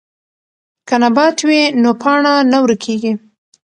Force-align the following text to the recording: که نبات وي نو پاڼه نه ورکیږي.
که 0.87 0.95
نبات 1.03 1.37
وي 1.47 1.61
نو 1.81 1.89
پاڼه 2.01 2.33
نه 2.51 2.57
ورکیږي. 2.63 3.13